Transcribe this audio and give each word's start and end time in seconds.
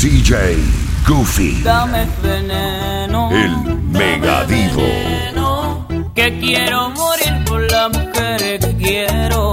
DJ 0.00 0.56
Goofy. 1.08 1.62
Dame 1.62 2.06
veneno. 2.22 3.30
El 3.32 3.56
mega 3.90 4.44
divo. 4.44 5.86
Que 6.14 6.38
quiero 6.38 6.90
morir 6.90 7.44
por 7.46 7.70
la 7.70 7.88
mujer 7.88 8.58
que 8.60 8.76
quiero. 8.76 9.52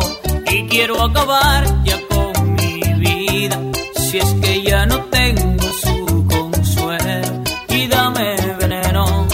Y 0.51 0.67
quiero 0.67 1.01
acabar 1.01 1.63
ya 1.85 1.97
con 2.09 2.55
mi 2.55 2.81
vida. 2.99 3.57
Si 3.95 4.17
es 4.17 4.33
que 4.41 4.63
ya 4.63 4.85
no 4.85 4.99
tengo 5.05 5.63
su 5.83 6.25
consuelo. 6.27 7.43
Y 7.69 7.87
dame 7.87 8.35
veneno. 8.59 9.27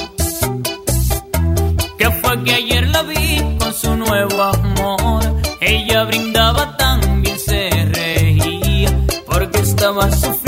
Que 1.97 2.11
fue 2.21 2.43
que 2.43 2.53
ayer 2.53 2.87
la 2.89 3.01
vi 3.03 3.57
con 3.57 3.73
su 3.73 3.95
nuevo 3.95 4.43
amor. 4.43 5.23
Ella 5.59 6.03
brindaba 6.03 6.77
tan 6.77 7.21
bien, 7.21 7.39
se 7.39 7.69
reía. 7.93 8.91
Porque 9.25 9.59
estaba 9.59 10.11
sufriendo 10.11 10.38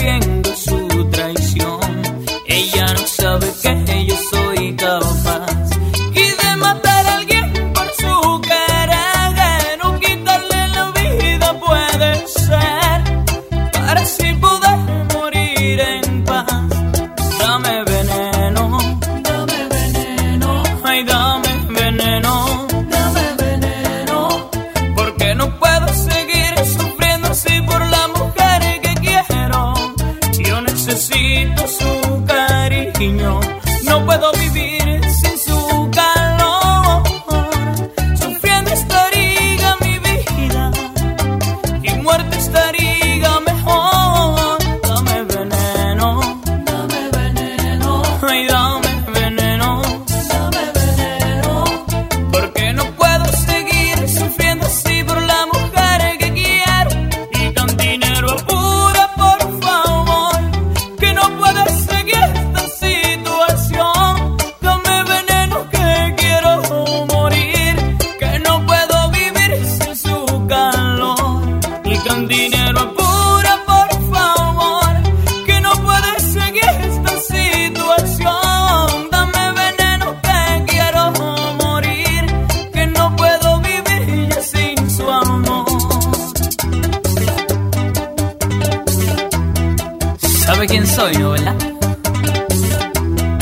soy 91.02 91.18
yo, 91.18 91.32
¿verdad? 91.32 91.56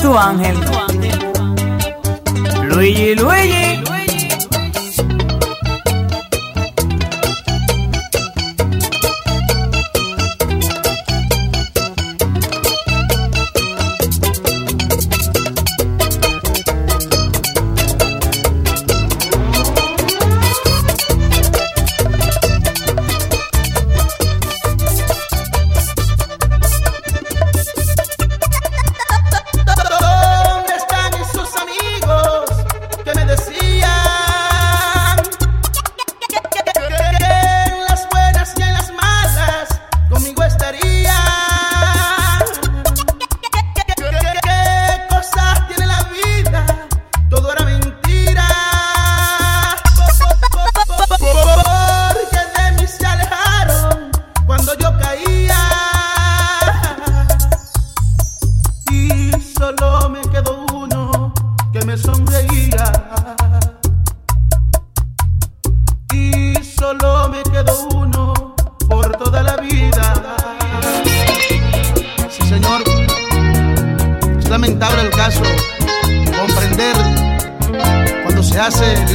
Tu 0.02 0.18
ángel. 0.18 0.56
Tu 0.62 0.74
ángel. 0.78 1.20
Luigi, 2.70 3.16
Luigi. 3.16 3.79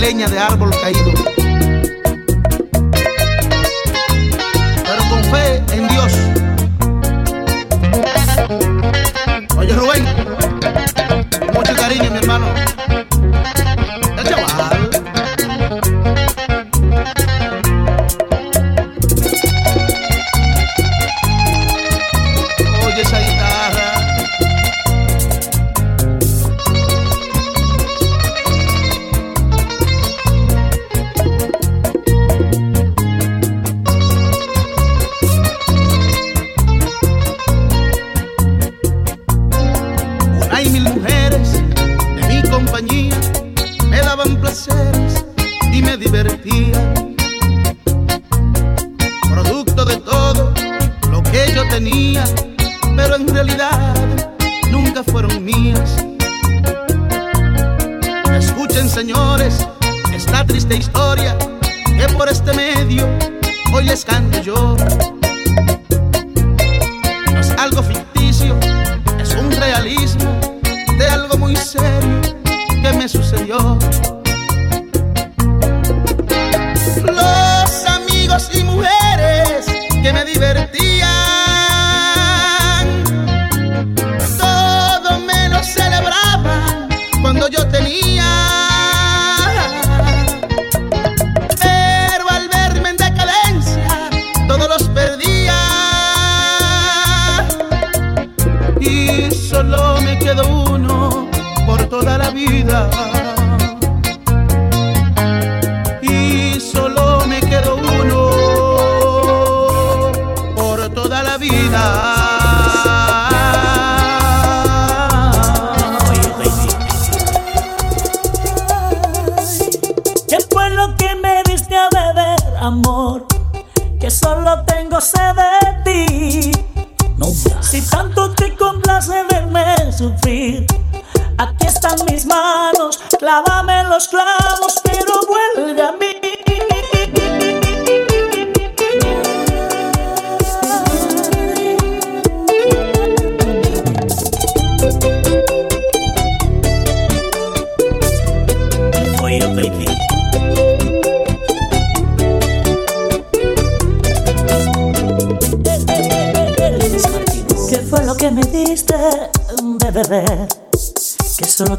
leña 0.04 0.28
de 0.28 0.38
árbol 0.38 0.70
caído. 0.82 1.43
yo 73.42 73.78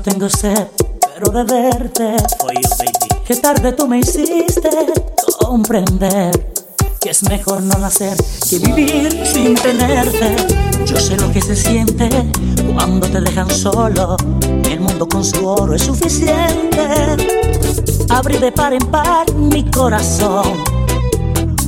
tengo 0.06 0.30
sed, 0.30 0.68
pero 1.16 1.32
de 1.32 1.44
verte. 1.44 2.16
Que 3.26 3.36
tarde 3.38 3.74
tú 3.74 3.88
me 3.88 3.98
hiciste 3.98 4.70
comprender 5.40 6.54
que 7.02 7.10
es 7.10 7.24
mejor 7.24 7.64
no 7.64 7.76
nacer 7.80 8.16
que 8.48 8.60
vivir 8.60 9.26
sin 9.26 9.56
tenerte. 9.56 10.36
Yo 10.86 10.98
sé 10.98 11.18
lo 11.18 11.32
que 11.32 11.42
se 11.42 11.56
siente 11.56 12.08
cuando 12.76 13.08
te 13.08 13.20
dejan 13.20 13.50
solo. 13.50 14.16
El 14.70 14.80
mundo 14.80 15.08
con 15.08 15.26
su 15.26 15.48
oro 15.48 15.74
es 15.74 15.82
suficiente. 15.82 16.88
Abrí 18.10 18.38
de 18.38 18.52
par 18.52 18.74
en 18.74 18.86
par 18.92 19.34
mi 19.34 19.64
corazón. 19.72 20.64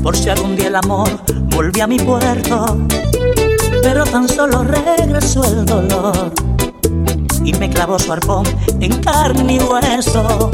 Por 0.03 0.15
si 0.15 0.29
algún 0.29 0.55
día 0.55 0.67
el 0.67 0.75
amor 0.75 1.09
volvió 1.55 1.85
a 1.85 1.87
mi 1.87 1.97
puerto. 1.97 2.77
Pero 3.81 4.03
tan 4.05 4.29
solo 4.29 4.63
regresó 4.63 5.43
el 5.43 5.65
dolor. 5.65 6.46
Y 7.47 7.53
me 7.53 7.69
clavó 7.69 7.97
su 7.97 8.11
arpón 8.11 8.45
en 8.81 9.01
carne 9.01 9.53
y 9.53 9.59
hueso. 9.59 10.51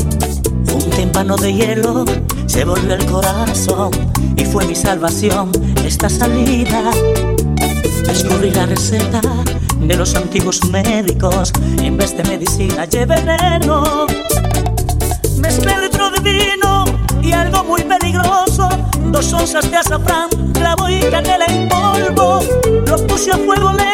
Un 0.72 0.90
tímpano 0.92 1.36
de 1.36 1.52
hielo 1.52 2.06
se 2.46 2.66
volvió 2.66 2.94
el 2.94 3.04
corazón 3.08 3.90
y 4.38 4.46
fue 4.46 4.68
mi 4.68 4.76
salvación 4.76 5.52
esta 5.84 6.08
salida. 6.08 6.92
Descubrí 8.06 8.52
la 8.52 8.68
receta 8.68 9.22
de 9.80 9.96
los 9.96 10.14
antiguos 10.14 10.64
médicos. 10.70 11.52
En 11.82 11.98
vez 11.98 12.16
de 12.16 12.26
medicina, 12.26 12.86
lleve 12.86 13.20
veneno. 13.24 14.06
Mezclé 15.40 15.76
litro 15.82 16.12
de 16.12 16.20
vino 16.20 16.86
y 17.24 17.32
algo 17.32 17.64
muy 17.64 17.82
peligroso. 17.82 18.70
Dos 19.06 19.34
onzas 19.34 19.72
de 19.72 19.78
azafrán, 19.78 20.30
clavo 20.54 20.88
y 20.90 21.00
canela 21.10 21.46
en 21.48 21.68
polvo. 21.68 22.42
Lo 22.86 23.08
puse 23.08 23.32
a 23.32 23.38
fuego 23.40 23.72
lento, 23.74 23.93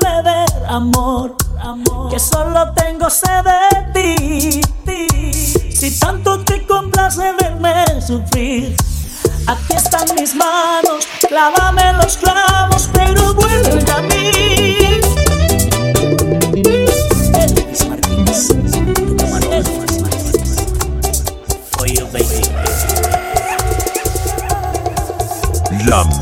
beber, 0.00 0.46
amor? 0.68 1.34
Que 2.10 2.18
solo 2.18 2.72
tengo 2.72 3.10
sed 3.10 3.44
de 3.44 3.67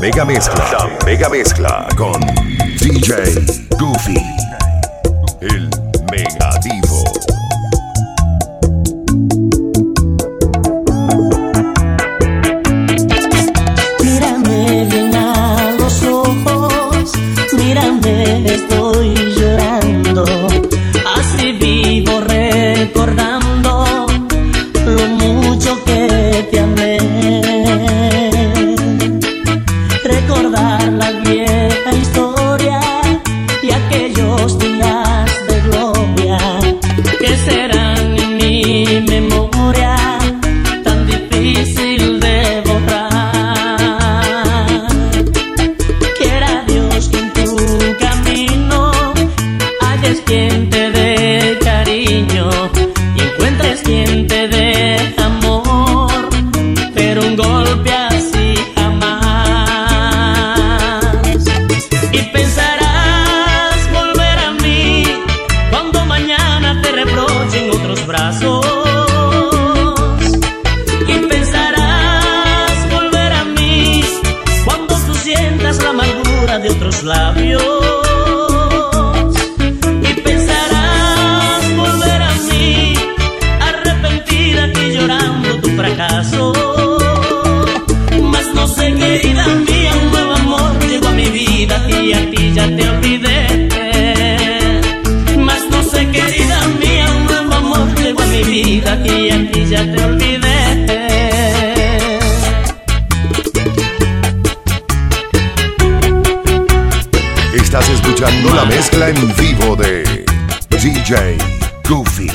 mega 0.07 0.23
mezcla. 0.23 0.63
La 0.71 1.05
mega 1.05 1.27
mezcla 1.27 1.85
con 1.97 2.21
DJ 2.79 3.43
Goofy. 3.77 4.15
El 5.41 5.69
mega 6.09 6.57
divo. 6.63 6.96
En 109.05 109.35
vivo 109.35 109.75
de 109.75 110.25
DJ 110.69 111.37
Goofy. 111.87 112.31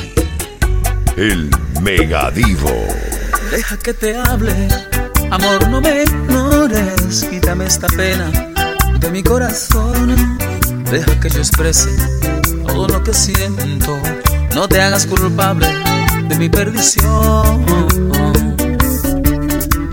El 1.17 1.49
mega 1.81 2.31
divo. 2.31 2.71
Deja 3.51 3.77
que 3.77 3.93
te 3.93 4.17
hable, 4.17 4.69
amor, 5.29 5.67
no 5.69 5.81
me 5.81 6.03
ignores. 6.03 7.25
Quítame 7.29 7.65
esta 7.65 7.87
pena 7.87 8.31
de 8.97 9.11
mi 9.11 9.21
corazón. 9.21 10.15
Deja 10.89 11.19
que 11.19 11.29
yo 11.29 11.39
exprese 11.39 11.89
todo 12.65 12.87
lo 12.87 13.03
que 13.03 13.13
siento. 13.13 13.99
No 14.55 14.67
te 14.69 14.81
hagas 14.81 15.05
culpable 15.05 15.67
de 16.29 16.35
mi 16.37 16.47
perdición. 16.47 17.65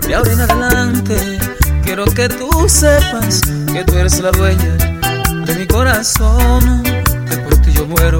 De 0.07 0.15
ahora 0.15 0.31
en 0.31 0.39
adelante, 0.39 1.39
quiero 1.83 2.05
que 2.05 2.29
tú 2.29 2.49
sepas 2.69 3.41
que 3.73 3.83
tú 3.83 3.97
eres 3.97 4.19
la 4.19 4.31
dueña 4.31 5.00
de 5.45 5.55
mi 5.55 5.67
corazón, 5.67 6.83
que 7.29 7.37
por 7.37 7.57
ti 7.57 7.71
yo 7.73 7.85
muero 7.85 8.19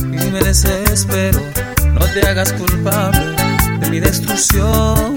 y 0.00 0.30
me 0.30 0.40
desespero. 0.40 1.40
No 1.92 2.00
te 2.12 2.26
hagas 2.26 2.52
culpable 2.52 3.34
de 3.80 3.90
mi 3.90 4.00
destrucción. 4.00 5.16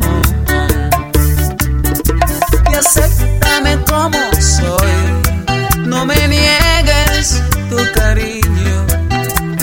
Y 2.71 2.75
acéptame 2.75 3.77
como 3.89 4.17
soy, 4.39 5.85
no 5.85 6.05
me 6.05 6.27
niegues 6.27 7.41
tu 7.69 7.77
cariño. 7.93 8.85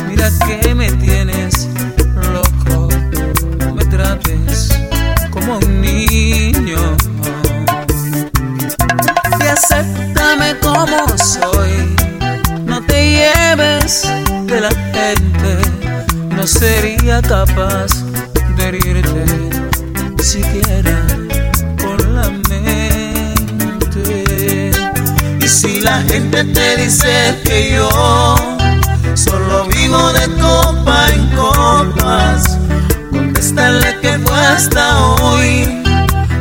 Mira 0.08 0.30
que 0.46 0.74
capaz 17.22 18.04
de 18.56 18.68
herirte 18.68 19.24
siquiera 20.22 21.06
con 21.80 22.14
la 22.14 22.28
mente. 22.48 24.12
Y 25.40 25.48
si 25.48 25.80
la 25.80 26.02
gente 26.02 26.44
te 26.44 26.76
dice 26.76 27.40
que 27.44 27.72
yo 27.74 28.36
solo 29.14 29.64
vivo 29.66 30.12
de 30.12 30.26
copa 30.40 31.08
en 31.14 31.28
copas, 31.30 32.58
contéstale 33.10 33.98
que 34.00 34.18
fue 34.18 34.46
hasta 34.46 35.04
hoy, 35.14 35.82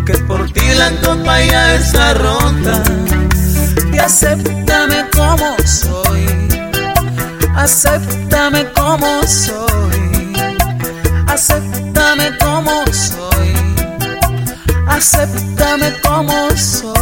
que 0.05 0.17
por 0.27 0.51
ti 0.51 0.67
la 0.77 0.91
copa 1.01 1.41
ya 1.43 1.75
está 1.75 2.13
rota. 2.13 2.83
Y 3.93 3.97
acéptame 3.97 5.05
como 5.15 5.55
soy, 5.65 6.25
acéptame 7.55 8.65
como 8.73 9.23
soy 9.23 10.06
acéptame 11.37 12.35
como 12.39 12.83
soy, 12.91 13.53
acéptame 14.87 15.93
como 16.01 16.49
soy. 16.57 16.96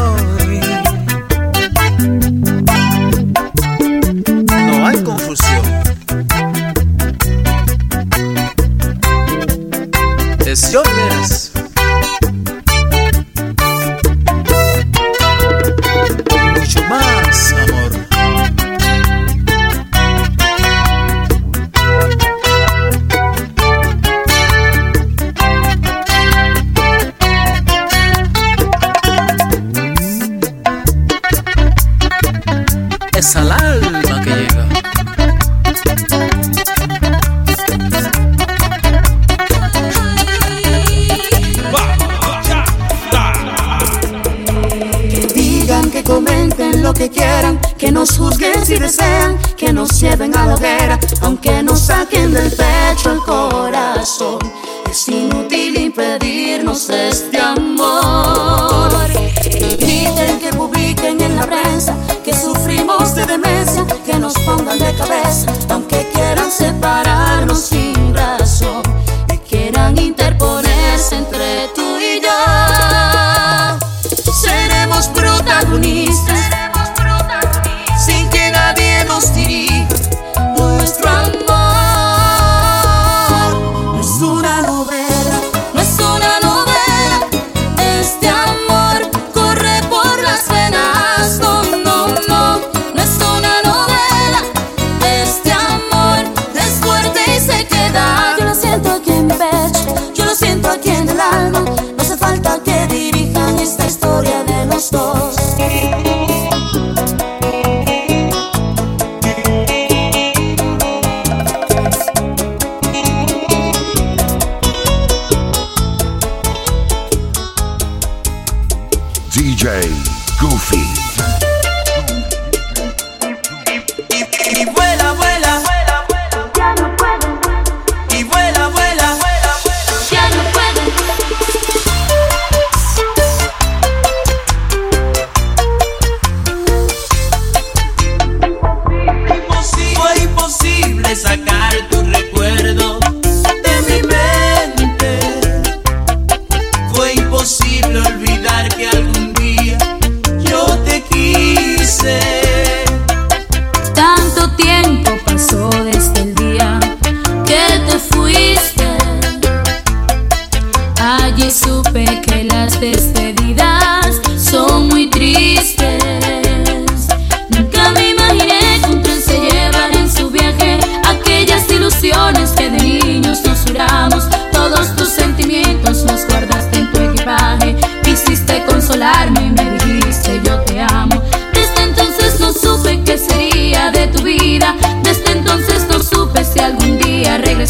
de. 63.37 63.84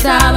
stop 0.05 0.34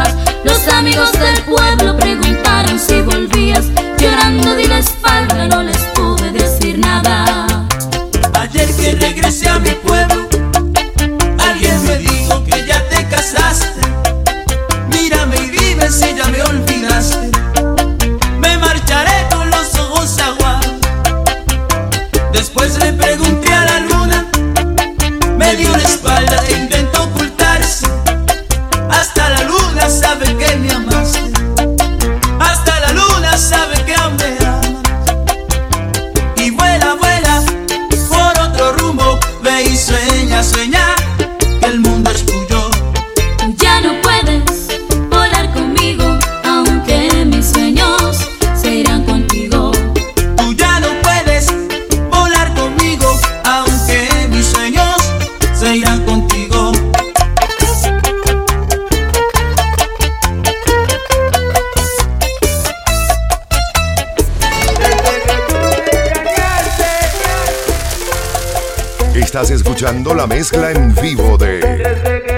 Estás 69.18 69.50
escuchando 69.50 70.14
la 70.14 70.28
mezcla 70.28 70.70
en 70.70 70.94
vivo 70.94 71.36
de 71.36 71.58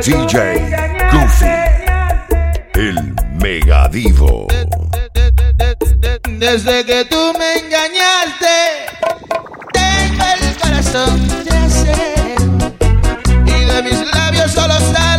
DJ 0.03 0.71
Goofy, 1.13 1.45
el 2.73 3.15
mega 3.35 3.87
divo. 3.89 4.47
Desde 6.39 6.85
que 6.87 7.05
tú 7.05 7.35
me 7.39 7.59
engañaste, 7.59 8.87
tengo 9.75 10.25
el 10.25 10.57
corazón 10.57 11.45
de 11.45 11.51
acero 11.51 12.73
y 13.45 13.65
de 13.67 13.83
mis 13.83 14.15
labios 14.15 14.51
solo 14.51 14.75
sale. 14.93 15.10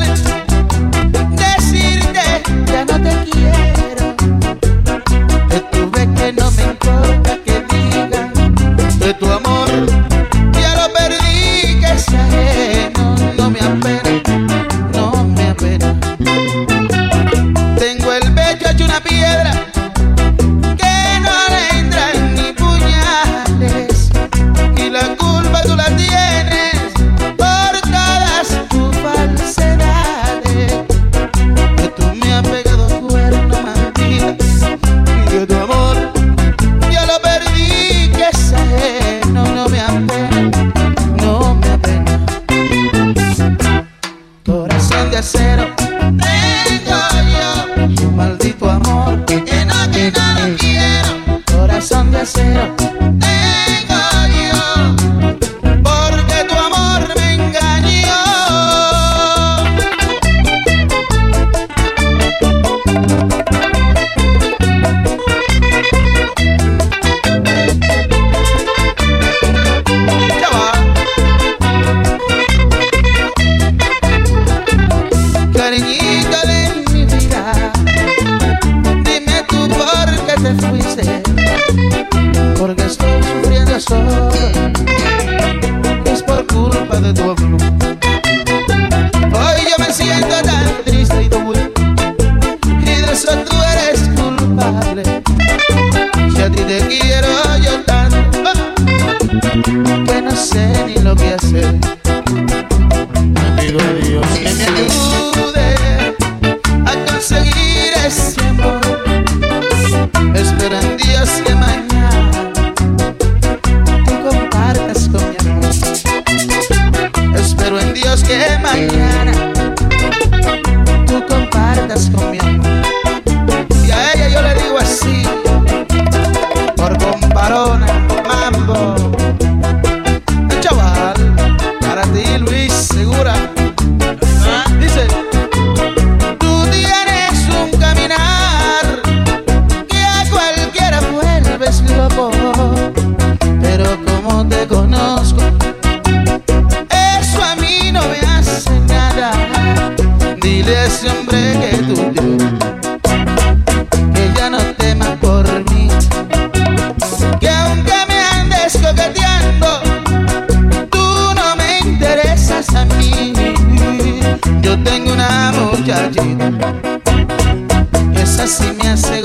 ese 168.94 169.21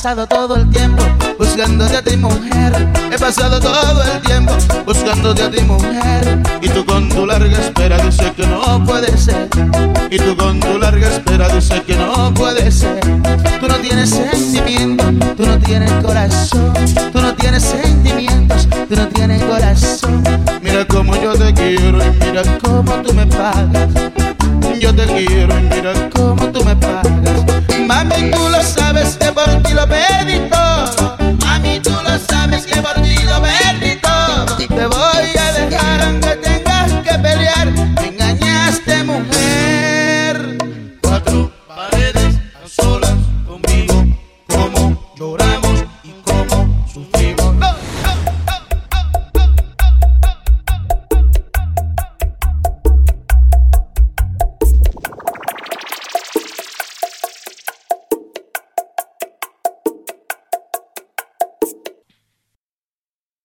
He 0.00 0.02
pasado 0.02 0.26
todo 0.26 0.56
el 0.56 0.70
tiempo 0.70 1.02
buscándote 1.38 1.94
a 1.98 2.02
ti 2.02 2.16
mujer. 2.16 2.88
He 3.12 3.18
pasado 3.18 3.60
todo 3.60 4.02
el 4.02 4.22
tiempo 4.22 4.54
buscándote 4.86 5.42
a 5.42 5.50
ti 5.50 5.60
mujer. 5.60 6.38
Y 6.62 6.70
tú 6.70 6.86
con 6.86 7.10
tu 7.10 7.26
larga 7.26 7.58
espera 7.58 7.98
dice 7.98 8.32
que 8.34 8.46
no 8.46 8.82
puede 8.86 9.14
ser. 9.18 9.50
Y 10.10 10.16
tú 10.16 10.34
con 10.38 10.58
tu 10.58 10.78
larga 10.78 11.06
espera 11.06 11.50
dice 11.50 11.82
que 11.82 11.96
no 11.96 12.32
puede 12.32 12.70
ser. 12.70 12.98
Tú 13.60 13.68
no 13.68 13.76
tienes 13.76 14.08
sentimiento, 14.08 15.04
tú 15.36 15.44
no 15.44 15.58
tienes 15.58 15.92
corazón. 16.02 16.72
Tú 17.12 17.20
no 17.20 17.34
tienes 17.34 17.62
sentimientos, 17.62 18.68
tú 18.88 18.96
no 18.96 19.06
tienes 19.08 19.42
corazón. 19.44 20.24
Mira 20.62 20.86
cómo 20.86 21.14
yo 21.20 21.34
te 21.34 21.52
quiero 21.52 22.02
y 22.02 22.10
mira 22.24 22.42
cómo 22.62 22.90
tú 23.02 23.12
me 23.12 23.26
pagas. 23.26 23.90
Yo 24.80 24.94
te 24.94 25.04
quiero 25.04 25.58
y 25.58 25.62
mira 25.64 25.92